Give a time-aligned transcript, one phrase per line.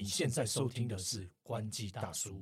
[0.00, 2.40] 你现在收听的是关机大叔。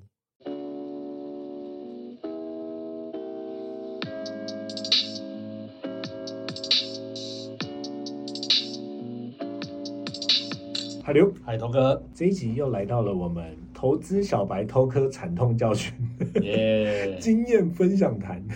[11.03, 15.95] 海流，海头哥，这一集又来到了我们投资小白偷科惨痛教训
[16.43, 17.17] 耶！
[17.19, 18.47] 经验分享谈。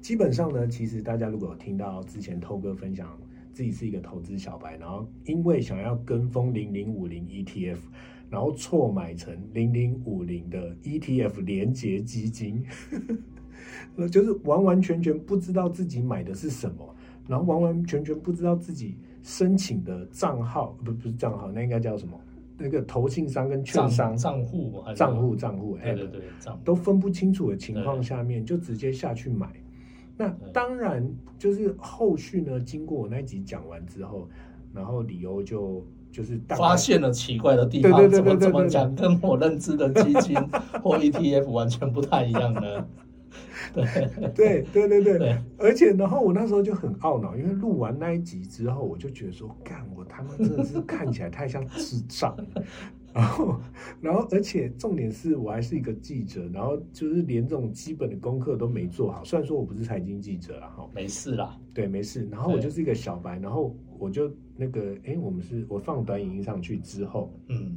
[0.00, 3.18] 基本上呢，其实大家如果有听到之前偷哥分享
[3.52, 7.78] 自己是一个投资小白，然后因为想要跟风零零五零 ETF，
[8.32, 12.64] 然后错买成零零五零的 ETF 连结基金，
[13.94, 16.96] 那 就是完完全全不知道自己买的是什么，
[17.28, 22.18] 然后完完全全不知道自己申请的账号不不是账号，那应该叫什么？
[22.56, 24.16] 那个投信商跟券商。
[24.16, 29.52] 账户账户账户对对对账都分不清楚的情况下面，就直接下去买。
[30.16, 31.06] 那当然
[31.38, 34.26] 就是后续呢，经过我那一集讲完之后，
[34.72, 40.36] 然后理由就就是发现了奇怪的地方，对对对怎么怎么讲，跟我认知的基金
[40.82, 42.86] 或 ETF 完全不太一样呢？
[43.74, 43.84] 对
[44.34, 52.62] 对对对对，对而且然后我那时候就很懊恼，因为录完那一集之后，我就觉得说，干我他妈真的是看起来太像智障了。
[53.14, 53.60] 然后，
[54.00, 59.22] 然后，而且重点是我还是一个记者，然后就是连这种基本的功课都没做好。
[59.22, 62.26] 虽然说我不是财经记者啊，哈，没事啦，对，没事。
[62.30, 67.76] 然后我就是一个小白，然后我就那个，哎，我们是我放短影音上去之后，嗯，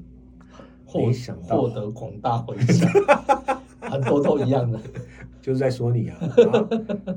[0.84, 2.90] 获没想到获得广大回响，
[3.80, 4.80] 很多都一样的，
[5.40, 6.68] 就是在说你啊，啊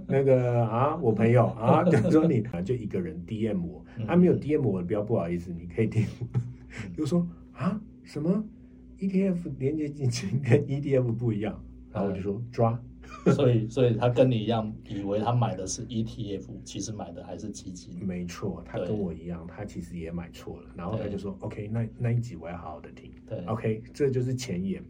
[0.07, 6.27] 那个啊，我朋友啊，就说你啊，就一个人 DM 我，他、没有 DM 我的，不要不好意思，你可以 DM 我，
[6.95, 8.45] 就说啊，什么
[8.99, 11.59] ？ETF 连接基金跟 EDF 不一样，
[11.93, 12.79] 然后我就说抓，
[13.35, 18.05] 所以所以他跟你一样，以为他买的是 ETF，其实买的还是基金。
[18.05, 23.11] 没错，他跟我一样，他其实也买错了，然后他就说 OK，那那一集我要好好的听。
[23.27, 24.83] 对 OK，这就是前言。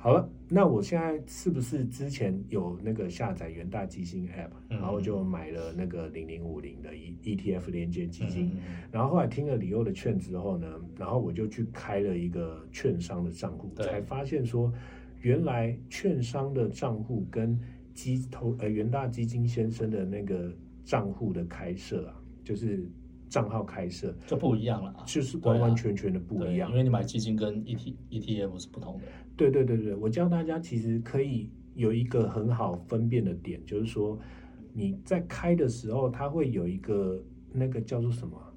[0.00, 8.56] 好了，那我现在是不是之前有那个下载元大基金 App，、嗯然后就买了那个零零五零的 E ETF 连接基金？
[8.92, 14.72] 然后后来听了李欧的劝之后呢，然后我就去开了一个券商的账户，才发现说，
[15.20, 17.58] 原来券商的账户跟
[17.94, 20.52] 基投呃元大基金先生的那个
[20.84, 22.14] 账户的开设啊，
[22.44, 22.88] 就是
[23.28, 26.76] 账号开设，就不一样了啊，就是完完全全的不一样因。
[26.76, 29.04] 为你买基金跟 ET ETF 是不同的。
[29.36, 34.18] 对对对对，我教大家其实可以有一个很好分辨的点，就是说
[34.72, 38.52] 你在开的时候，它会有一个那个叫做什么啊，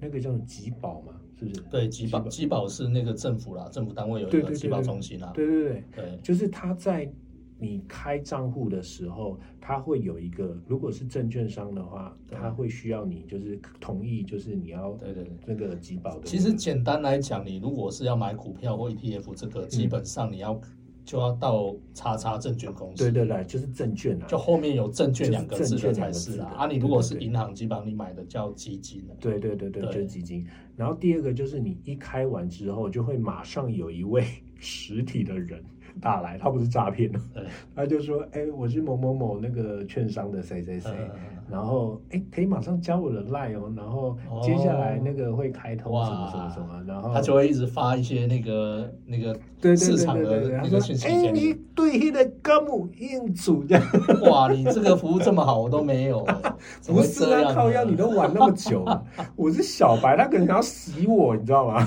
[0.00, 1.60] 那个叫做集保嘛，是不是？
[1.70, 5.30] 对，集保集保是那个政府啦，政府单位有一个集保中心啦。
[5.34, 7.10] 对对对，对就是他在
[7.58, 15.32] 你开账户的时候，他会有一个，如果是证券商的话，对它会需要你就是同意，就是你要对对对。
[15.46, 16.22] 那个集保的。
[16.24, 20.60] 其实简单来讲，你如果是要买股票或 ETF，这嗯个基本上你要
[21.04, 26.54] 就要到叉叉证券公司，对对对，就是证券啊，就后面有证券两个字的才是啊。
[26.58, 29.14] 啊，你如果是银行，基本上你买的叫基金了。
[29.20, 30.46] 对对对对，对就是基金。
[30.76, 34.24] 然后第二个就是你一开完之后，就会马上有一位
[34.58, 35.62] 实体的人
[36.00, 37.10] 打来，他不是诈骗。
[37.74, 41.10] 他就说：“哎，我是某某某那个券商的谁谁谁，嗯
[41.50, 51.54] 然后哎，可以马上加我的 line 哦，然后接下来那个会开通什么什么什么，然后他就会一直发一些那个那个对对市场对对对对，他的那个讯息给你。
[51.74, 53.84] 对那个高姆应主这样。”
[54.30, 56.24] 哇，你这个服务这么好，我都没有
[56.86, 59.04] 不是啊，靠腰，你都玩那么久了，
[59.36, 61.82] 我是小白，他可能想要洗我，你知道吗？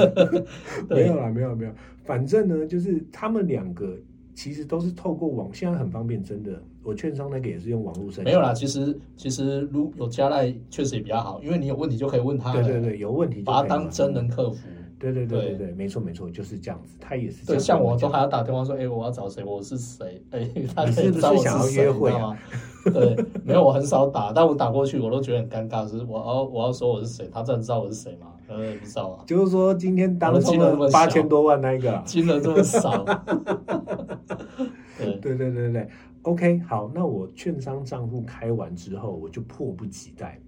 [0.90, 1.72] 没有啦，没有没有，
[2.06, 3.98] 反正呢，就是他们两个
[4.34, 6.62] 其实都是透过网，现在很方便，真的。
[6.84, 14.68] 我券商那个也是用网络申请，没有啦，其实其实如有加赖确实也比较好，因为你有问题就可以问他，对对对，有问题就把他当真人客服。
[14.98, 22.38] 对对对对对对，没错没错，就是这样子，他也是这对，像我都还要打电话说，哎、我要找谁，我是谁，哎、他你是不是想要约会啊？
[22.94, 28.28] 对，没有，我很少打，但我打过去，我都觉得很尴尬，是我要我要说我是谁，他真的知道我是谁吗？
[28.48, 33.04] 呃，不知道啊，就是说今天当中的八千多万那一个啊， 金额这么少，
[34.98, 35.88] 对， 对对对对
[36.22, 40.40] ，OK，好，那我券商账户开完之后，我就迫不及待，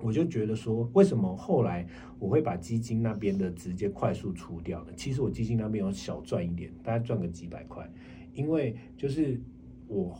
[0.00, 1.86] 我就觉得说，为什么后来
[2.18, 4.92] 我会把基金那边的直接快速出掉呢？
[4.96, 7.88] 其实我基金那边有小赚一点，大概赚个几百块，
[8.34, 9.40] 因为就是
[9.86, 10.12] 我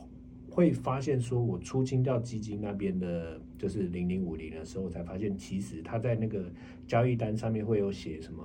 [0.53, 6.45] 会发现说，我出清掉基金那边的，就是零零五零的时候，我才发现其实它在那个
[6.87, 8.43] 交易单上面会有写什么，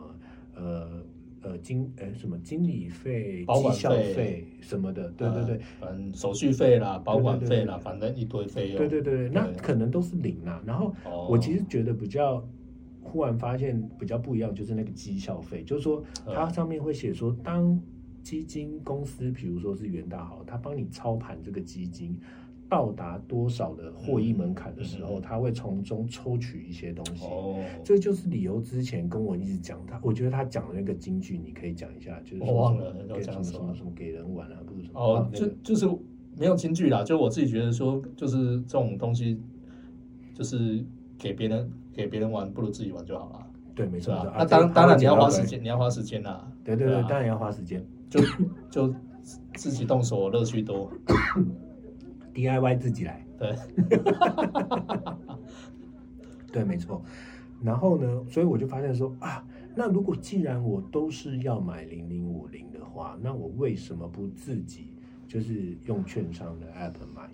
[0.55, 1.03] 呃。
[1.39, 10.61] 呃，经呃什么经理费、绩效费费什么的，对对对，呃，嗯，手续费啦，保管费啦，反正一堆费用，对对对对，那可能都是零啦。
[10.65, 12.43] 然后哦我其实觉得比较
[13.01, 17.79] 忽然发现比较不一样，就是那个绩效费，就是说嗯它上面会写说，当
[18.27, 22.19] 基金公司，比如说是元大好，他帮你操盘这个基金。
[22.69, 27.23] 到达多少的获益门槛的时候，他会从中抽取一些东西。
[27.23, 33.41] 哦，这就是理由之前跟我一直讲他，我觉得他讲的那个金句，你可以讲一下，就是说我忘了给什么要讲
[33.73, 35.87] 什么给人玩啊，不是什么哦就个就是
[36.37, 39.39] 没有金句啦，就我自己觉得说，就是这种东西，
[40.33, 40.83] 就是
[41.17, 44.13] 给别人给别人玩，不如自己玩就好了，对，没错。
[44.13, 46.51] 啊那当当然你要花时，间，你要花时间啦。
[46.65, 48.21] 对对对，啊当然要花时间就
[48.69, 48.95] 就
[49.55, 50.91] 自己动手，乐趣多。
[52.33, 53.55] DIY 自己来，对，
[56.53, 57.01] 对，没错。
[57.63, 59.43] 然后呢，所以我就发现说啊，
[59.75, 64.91] 那如果既然我都是要买零零五零的话，那我为什么不自己
[65.27, 67.27] 就是用券商的 app 买，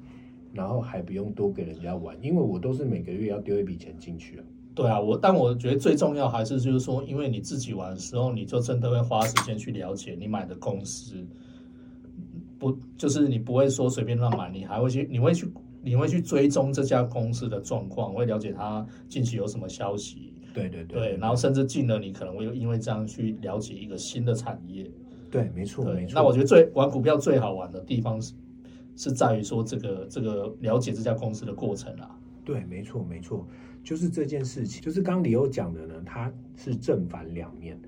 [0.53, 2.15] 然后还不用多给人家玩？
[2.23, 4.45] 因为我都是每个月要丢一笔钱进去啊。
[4.75, 11.15] 对啊，我但我觉得最重要还是就是说，因为你自己玩的时候，你就真的会花时间去了解你买的公司，
[12.57, 15.47] 不就是你不会说随便乱买，你还会去，你会去，
[15.81, 24.89] 你会去追踪这家公司的状况，会了解它近期有什么消息，对对对对，然后甚至进了，你可能会因为这样去了解一个新的产业，
[25.29, 26.15] 对，没错没，错。
[26.15, 28.33] 那我觉得最玩股票最好玩的地方是
[28.95, 33.47] 是在于说这个这个了解这家公司的过程啊，对，没错，没错，
[33.83, 37.79] 就是这件事情，就是刚刚李欧讲的呢，它是正反两面。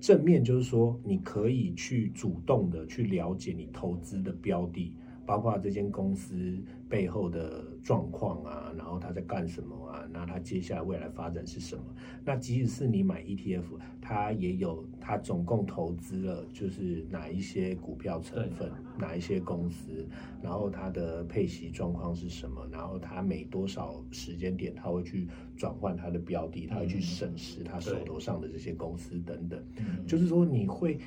[0.00, 4.92] 正面就是说，你可以去主动的去了解你投资的标的，
[5.24, 6.58] 包括这间公司
[6.88, 11.84] 背后的状况啊，然后他在干什么啊，那他接下来未来发展是什么？
[12.24, 13.64] 那即使是你买 ETF，
[14.00, 20.06] 它也有它总共投资了就是哪一些股票成分，哪一些公司，
[20.42, 25.26] 然后它的配息状况是什么，然后它每多少时间点它会去
[25.56, 29.60] 转换它的标的，它会去审视它手头上的这些公司等等。
[29.78, 30.98] 嗯，就是说你会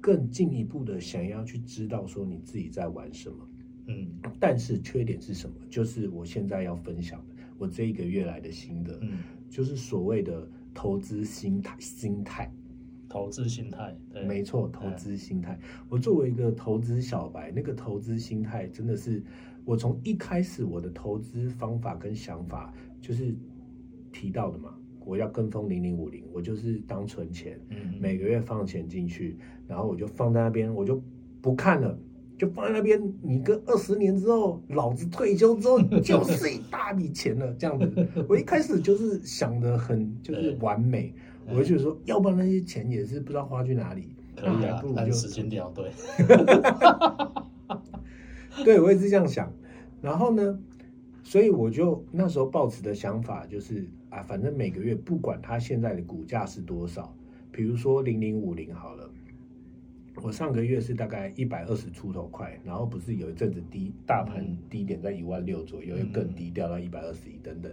[0.00, 3.48] 更进一步的想要去知道说你自己在玩什么，
[3.86, 4.08] 嗯
[4.38, 5.56] 但是缺点是什么？
[5.68, 9.18] 就是我现在要分享的，我这一个月来的心得，嗯，
[9.48, 12.50] 就是所谓的投资心态心态。
[13.12, 15.58] 投资心态，对，没错，投资心态。
[15.88, 19.20] 我作为一个投资小白，那个投资心态真的是，
[19.64, 23.34] 我从一开始我的投资方法跟想法就是
[24.12, 24.78] 提到的嘛，
[25.10, 29.36] 我要跟风零零五零，我就是当存钱，嗯，每个月放钱进去，
[29.66, 31.02] 然后我就放在那边，我就
[31.42, 31.98] 不看了。
[32.38, 38.08] 就放在那边，你跟二十年之后，老子退休之后 就是一大笔钱了，这样子。
[38.28, 41.12] 我一开始就是想的很就是完美，
[41.48, 45.90] 我就觉得说，要不然那些钱也是不知道花去哪里，可以啊不，如就但时间点要 对，
[48.64, 49.52] 对我也是这样想。
[50.00, 50.58] 然后呢，
[51.22, 57.14] 所以我就那时候抱持的想法就是啊，反正每个月不管它现在的股价是多少，
[57.50, 59.10] 比如说零零五零好了，
[60.16, 67.72] 我上个月是大概一百二十出头块，然后不是有一阵子低大盘嗯低点在一万六左右，又更低掉到一百二十一等等，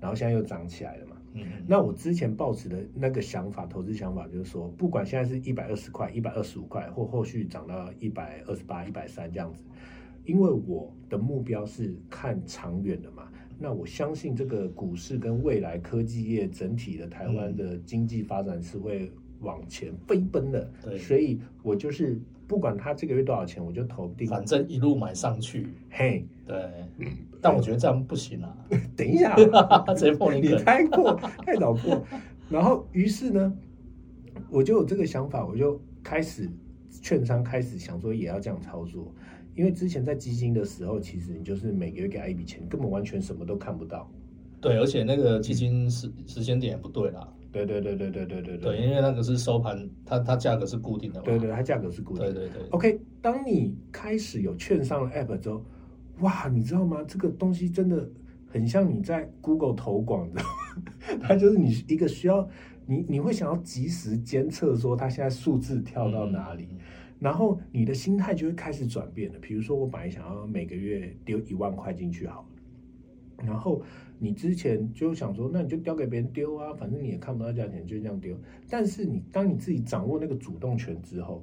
[0.00, 1.16] 然后现在又涨起来了嘛。
[1.34, 9.62] 嗯，那我之前抱持的那个想法，投资想法就是说，不管现在是一百二十块、一百二十五块，或后续涨到一百二十八、一百三这样子，
[10.24, 13.28] 因为我的目标是看长远的嘛。
[13.58, 19.10] 那我相信这个股市跟未来科技业整体的台湾的经济发展是会
[19.40, 20.98] 往前飞奔的，对。
[20.98, 24.28] 所以我就是不管它这个月多少钱，我就投定。
[24.28, 26.56] 反正一路买上去，嘿，对，
[27.40, 28.56] 但我觉得这样不行啊，
[28.96, 29.34] 等一下，
[29.94, 31.14] 直接破你太过
[31.44, 32.04] 太早过，
[32.50, 33.56] 然后于是呢，
[34.50, 36.50] 我就有这个想法，我就开始
[37.00, 39.12] 券商开始想说也要这样操作，
[39.54, 44.10] 因为之前在基金的时候，其实你就是每个月给他一笔钱，根本完全什么都看不到。
[44.60, 52.32] 对，而且那个基金时时间点也不对啦，对对对对对对对对，因为那个是收盘，它它价格是固定的嘛，对对，它价格是固定的。
[52.32, 55.62] 对对对，OK，当你开始有券商的 App 之后，
[56.20, 57.04] 哇，你知道吗？
[57.06, 58.08] 这个东西真的
[58.46, 60.40] 很像你在 Google 投广的，
[61.20, 62.48] 它就是你一个需要
[62.86, 66.78] 你你会想要及时监测说它现在数字跳到哪里，嗯？
[67.24, 69.38] 然后你的心态就会开始转变了。
[69.40, 73.80] 比如说，我本来想要每个月丢一万块进去好了，然后
[74.18, 78.36] 你之前就想说，那你就丢给别人丢啊，反正你也看不到价钱，就这样丢。
[78.68, 81.42] 但是你当你自己掌握那个主动权之后，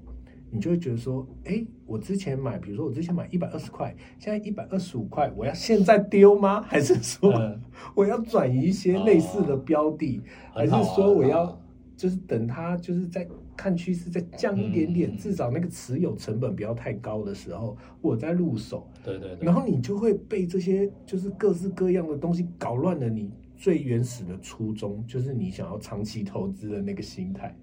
[0.51, 6.61] 你就会觉得说，哎，我之前买，比如说我之前买一百二十块，现在一百二十五块，我要现在丢吗？
[6.69, 7.59] 还是说嗯
[7.95, 10.21] 我要转移一些类似的标的，
[10.53, 11.59] 还是说我要
[11.97, 13.27] 就是等它就是在
[13.61, 18.87] 看趋势再降一点点，嗯至少那个持有成本不要太高的时候，我再入手。
[19.03, 27.55] 对对对，然后你就会被这些就是各式各样的东西搞乱了你最原始的初衷，就是你想要长期投资的那个心态。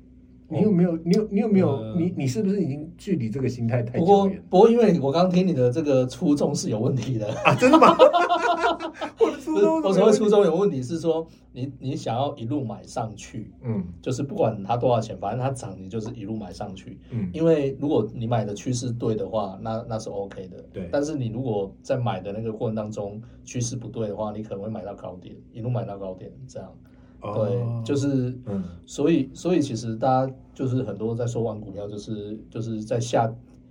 [0.51, 0.97] 你有没有？
[0.99, 1.69] 你有你有没有？
[1.73, 7.35] 呃你你是不是已经距离这个心态太不过不过，因为我刚听你的这个初衷是有问题的。
[7.43, 7.55] 啊？
[7.59, 7.95] 真的吗？
[9.53, 16.99] 不是衷我所谓初衷有问题是说，你你想要一路买上去，嗯就是不管它多少钱，反正它涨，你就是一路买上去。
[17.11, 20.65] 嗯因为如果你买的趋势对的话，那那是 OK 的。
[20.73, 26.73] 对但是你如果在买的那个过程当中趋势不对的话，你可能会买到高点，一路买到高点这样。
[27.21, 33.29] 对，哦就是嗯所以，所以其实大家就是很多在说玩股票，就是就是在下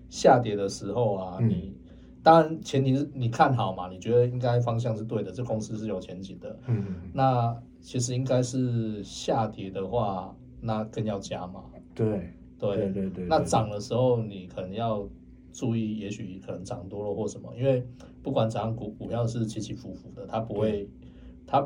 [0.09, 1.73] 下跌的时候啊，嗯你
[2.27, 6.59] 当然前提是你看好嘛，你觉得应该方向是对的，这公司是有前景的。
[6.67, 6.83] 嗯。
[6.89, 11.63] 嗯，那其实应该是下跌的话，那更要加码。
[11.95, 12.05] 对。
[12.59, 12.75] 对。
[12.75, 13.25] 对对对，对。
[13.29, 15.07] 那涨的时候，你可能要
[15.53, 17.81] 注意，也许可能涨多了或什么，因为
[18.21, 20.89] 不管怎样，股股票是起起伏伏的，它不会，
[21.45, 21.65] 它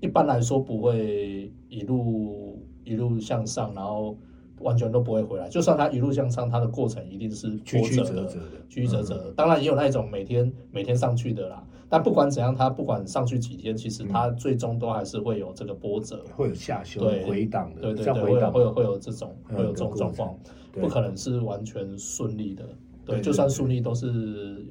[0.00, 4.16] 一般来说不会一路一路向上，然后
[4.62, 5.48] 完全都不会回来。
[5.48, 9.32] 就算它一路向上，它的过程一定是曲曲折的，折折的，曲曲折折的。
[9.32, 16.24] 当然也有那种每天每天上去的啦，但不管怎样，它不管上去几天，其实它最终都还是会有这个波折。
[16.34, 20.38] 会有下修对回档的，对对对，会有会有会有这种嗯会有这种状况。
[20.72, 22.64] 不可能是完全顺利的，
[23.04, 24.64] 对，就算顺利都是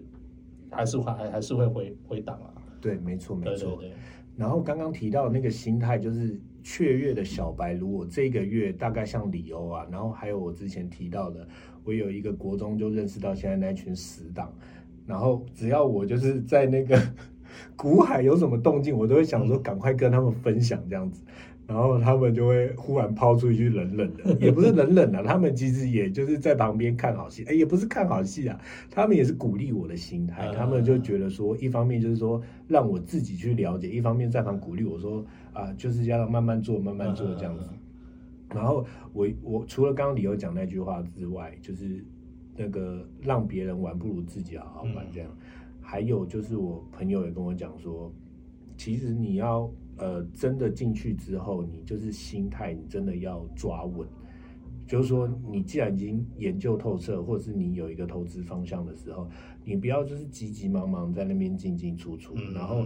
[0.71, 2.49] 还是还还是会回回档啊，
[2.81, 3.77] 对，没错没错。
[3.79, 3.91] 对，
[4.35, 11.47] 然后刚刚提到那个心态，就是雀跃的小白，如果这个月大概像李欧啊，然后还有我之前提到的，
[11.83, 14.53] 我有一个国中就认识到现在那群死党，
[15.05, 16.99] 然后只要我就是在那个
[17.75, 21.23] 股海有什么动静，我都会想说赶快跟他们分享这样子。
[21.71, 28.59] 然后他们就会忽然抛出一句冷冷的， 也不是冷冷的，他们其实也就是在旁边看好戏，哎，也不是看好戏啊，
[28.89, 37.69] 他们也是鼓励我的心态，嗯他们就觉得说，一方面就是说让我自己去了解，一方面在旁鼓励我说啊，就是要慢慢做，慢慢做这样子。
[38.53, 42.03] 然后我我除了刚刚李友讲那句话之外，就是
[42.57, 45.29] 那个让别人玩不如自己好好玩这样。
[45.79, 48.11] 还有就是我朋友也跟我讲说，
[48.75, 49.71] 其实你要
[50.01, 54.05] 呃真的进去之后，你就是心态你真的要抓稳。
[54.87, 59.25] 就是说，你既然已经研究透彻，或者是你有一个投资方向的时候，
[59.63, 62.83] 你不要就是急急忙忙在那边进进出出，嗯然后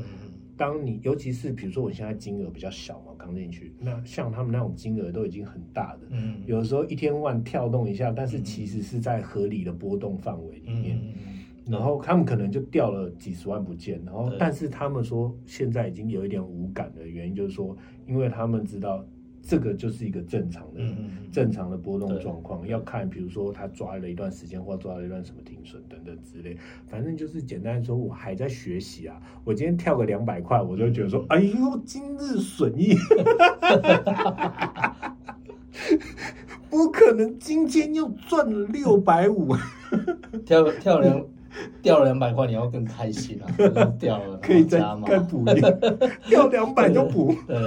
[0.56, 6.44] 当你尤其是比如说我现在金额比较小嘛，刚进去，那像他们那种金额都已经很大的，嗯。
[6.46, 11.14] 有的时候一天万跳动一下，但是其实是在合理的波动范围里嗯面，嗯
[11.68, 17.76] 然后他们可能就掉了几十万不见，然后但是他们说现在已经有一点无感的原因，就是说，
[18.08, 19.04] 因为他们知道
[19.42, 20.82] 这个就是一个正常的、
[21.32, 22.20] 正常的波动对。
[22.20, 26.58] 状况，要看比如说他抓了一段时间，或抓了一段什么停损等等之类，
[26.88, 29.22] 反正就是简单说，我还在学习啊。
[29.44, 32.96] 我今天跳个两百块，我就觉得说，哎呦，今日损益。
[36.70, 39.56] 不可能，今天又赚了六百五，
[40.46, 41.26] 跳跳两
[41.82, 43.46] 掉了两百块，你要更开心啊，
[44.00, 45.72] 掉了可以再加码，再补一个，
[46.28, 47.34] 掉两百就补。
[47.48, 47.58] 对，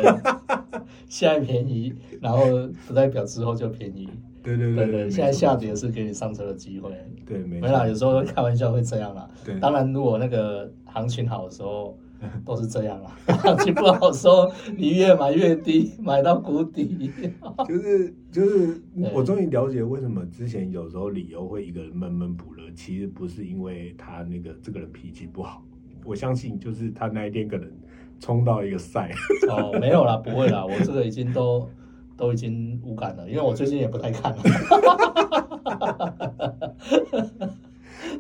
[1.09, 2.45] 现在便宜，然后
[2.87, 4.09] 不代表之后就便宜，
[4.43, 6.91] 对对对对对，现在下跌是给你上车的机会，
[7.27, 9.29] 对，没没啦，有错，时候会开玩笑会这样啦。
[9.45, 9.59] 对。
[9.61, 11.97] 当然，如果那个行情好的时候，
[12.45, 13.11] 都是这样啦。
[13.39, 17.11] 行情不好说，你越买越低， 买到谷底。
[17.67, 18.83] 就是就是，
[19.13, 25.63] 我终于了解为什么之前有时候理由会一个人闷闷不乐，其实不是因为他那个这个人脾气不好，
[26.05, 27.71] 我相信就是他那一天可能
[28.21, 29.11] 冲到一个赛，
[29.51, 31.69] 哦，没有啦，不会啦，我这个已经都
[32.17, 34.43] 都已经无感了，因为我最近也不太看了。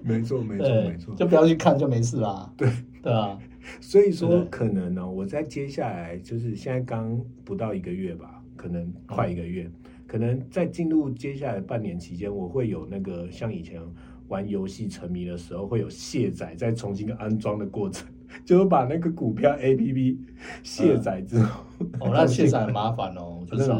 [0.02, 2.50] 没错没错对没错，就不要去看就没事啦。
[2.56, 2.70] 对
[3.02, 3.38] 对啊，
[3.80, 9.70] 所以说可能呢，我在接下来就是现在刚不到一个月吧，可能快一个月，
[10.06, 13.80] 可能在进入接下来半年期间，我会有那个像以前
[14.28, 18.06] 玩游戏沉迷的时候，会有卸载再重新安装的过程，
[18.44, 20.18] 就是把那个股票 A P P
[20.62, 21.64] 卸载之后，
[22.00, 23.70] 哦，那卸载很麻烦哦， 就是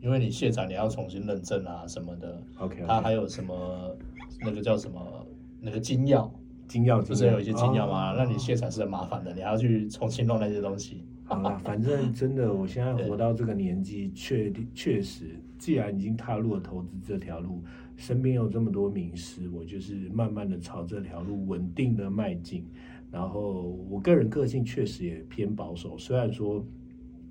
[0.00, 3.96] 因为你卸载你要重新认证啊什么的，OK，它还有什么
[4.40, 5.26] 那个叫什么
[5.60, 6.30] 那个金钥。
[6.66, 8.12] 金钥不是有一些金钥吗？
[8.12, 11.04] 哦那你卸载是很麻烦的，你还要去重新弄那些东西。
[11.24, 17.62] 好啦，反正真的，我现在活到这个年纪，确定确实，既然已经踏入了投资这条路，
[17.96, 22.64] 身边有这么多名师，我就是慢慢的朝这条路稳定的迈进。
[23.10, 26.64] 然后我个人个性确实也偏保守，虽然说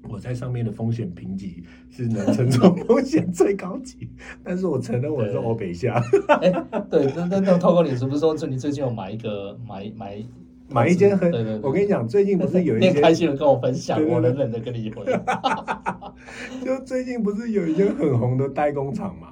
[0.09, 4.09] 我在上面的风险评级是能承受 风险最高级，
[4.43, 6.01] 但是我承认我是对欧北下。
[6.41, 6.51] 哎、
[6.89, 10.24] 对，那那那透过你是不是说，就你最近有买一个买买
[10.69, 15.05] 买一间很对对对，我跟你讲，最近不是有一 你很开，心的跟我分享，我冷冷的跟你回。
[16.63, 19.29] 就最近不是有一间很红的代工厂嘛？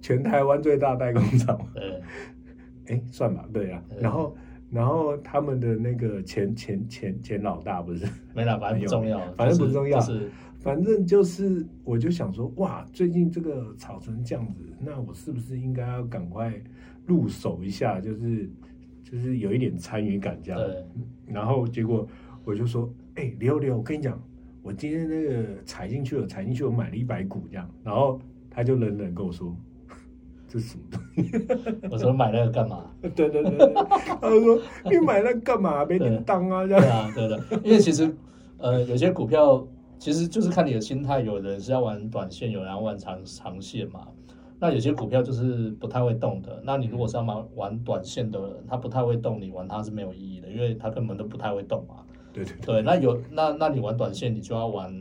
[0.00, 2.00] 全台湾最大代工厂，对，
[2.86, 3.82] 哎，算吧，对啊。
[3.90, 4.34] 对然后，
[4.70, 16.52] 然后他们的那个前前前前老大不是，没了，反正不重要， 反正不重要就是反正就是，我就想说，哇，最近这个炒成这样子，那我是不是应该要赶快
[17.06, 18.50] 入手一下，就是
[19.02, 20.60] 就是有一点参与感这样。
[20.60, 20.84] 对，
[21.32, 22.06] 然后结果
[22.44, 24.20] 我就说，哎、刘刘，我跟你讲，
[24.60, 27.70] 我今天那个踩进去了，踩进去，我买了一百股这样。
[27.84, 28.20] 然后
[28.50, 29.56] 他就冷冷跟我说，
[30.48, 31.88] 这是什么东西？
[31.90, 32.84] 我说买那个干嘛？
[33.02, 34.58] 对对对对，他说
[34.90, 35.84] 你买那干嘛？
[35.84, 36.98] 没点当啊这对样。
[36.98, 38.12] 啊，对的，因为其实
[38.56, 39.66] 呃，有些股票
[39.98, 44.00] 其实就是看你的心态，有人是要玩短线，有人要玩长长线嘛。
[44.60, 51.94] 那有些股票就是不太会动的，那你如果是要玩玩短线的人，他不太会动，你玩它是没有意义的，因为他根本都不太会动嘛。
[52.32, 54.92] 对对对，那有那那你玩短线，你就要玩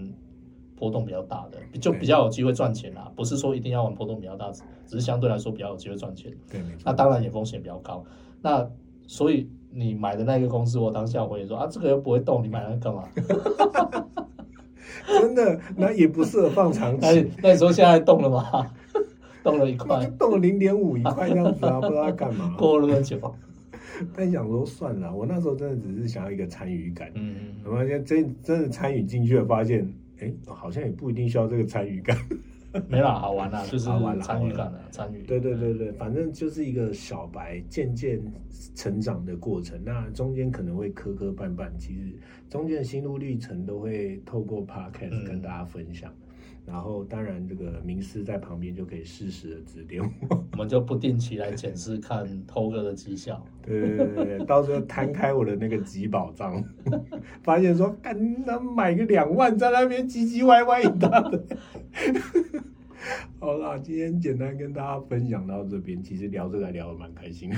[0.78, 3.12] 波动比较大的，就比较有机会赚钱啦。
[3.16, 6.32] 不是说一定要玩波动比较大，只只是相对来说比较有机会赚钱。
[6.50, 6.84] 对，没错。
[6.86, 8.04] 那当然也风险比较高。
[8.42, 8.70] 那
[9.08, 13.04] 所以你买的那个公司，我当下我也说啊，这个又不会动，你买那个干嘛？
[15.08, 17.32] 真的，那也不适合放长期。
[17.42, 18.70] 那你说现在动了吗？
[19.44, 22.54] 动了一那块就，动了零点五一块这样子啊，不知道在干嘛。
[22.60, 23.18] 过了那么久，
[24.14, 27.10] 但想说算了，我那时候真的只是想要一个参与感。
[27.16, 29.88] 嗯，我发现真真的参与进去了，发现
[30.20, 32.18] 哎，好像也不一定需要这个参与感。
[32.90, 35.24] 没啦，好玩啦，就是好玩啦参与感的参与。
[35.24, 38.22] 对对对对，反正就是一个小白渐渐
[38.76, 39.82] 成长的过程。
[39.84, 42.14] 那中间可能会磕磕绊绊，其实
[42.50, 46.14] 中间的心路历程都会透过 podcast 嗯跟大家分享。
[46.68, 50.44] 然后当然这个名师在旁边就可以适时的指点我。
[50.52, 53.42] 我们就不定期来检视看偷哥的绩效。
[53.66, 56.62] 对对对对，到时候摊开我的那个集宝账，
[57.42, 61.40] 发现说，干那买个两万在那边唧唧歪歪一大堆。
[63.40, 67.56] 好啦，今天简单跟大家分享到这边，其实聊这个还聊得蛮开心的。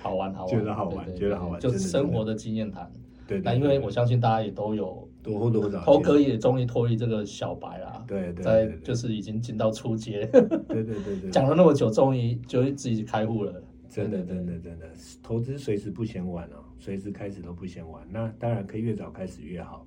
[0.00, 2.88] 好玩好玩，觉得好玩对对觉得好玩就是生活的经验谈。
[3.26, 13.62] 对对那因为我相信大家也都有，多或多或少头哥也终于脱离这个小白啦，对对在对就是已经进到初阶，对对对对，讲了那么久，终于就自己开户了。
[13.88, 14.90] 真的真的真的，
[15.22, 18.02] 投资随时不嫌晚哦，随时开始都不嫌晚。
[18.10, 19.86] 那当然可以越早开始越好，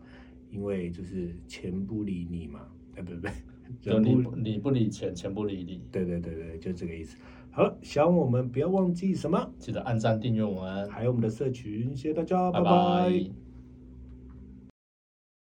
[0.52, 2.60] 因为就是钱不理你嘛，
[2.96, 7.18] 哎不不你不你不理钱，钱不理你，对对对对，就这个意思。
[7.56, 12.60] 好了，喜欢我们不要忘记什么，记得按赞订阅我们，还有我们的社群，谢谢大家，拜。
[12.62, 13.45] 拜拜